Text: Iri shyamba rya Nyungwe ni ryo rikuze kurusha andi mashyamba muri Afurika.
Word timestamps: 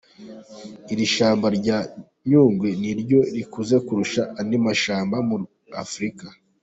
Iri 0.91 1.05
shyamba 1.13 1.47
rya 1.57 1.77
Nyungwe 2.29 2.69
ni 2.81 2.91
ryo 3.01 3.19
rikuze 3.35 3.75
kurusha 3.85 4.21
andi 4.39 4.57
mashyamba 4.65 5.15
muri 5.29 5.45
Afurika. 5.83 6.25